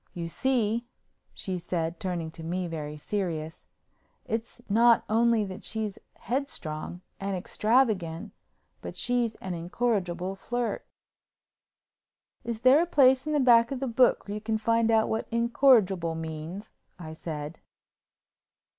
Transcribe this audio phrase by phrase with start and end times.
[0.15, 0.87] You see,"
[1.31, 3.65] she said, turning to me very serious,
[4.25, 8.31] "it's not only that she's head strong and extravagant
[8.81, 10.87] but she's an incorrigible flirt."
[12.43, 15.07] "Is there a place in the back of the book where you can find out
[15.07, 17.59] what incorrigible means?" I said.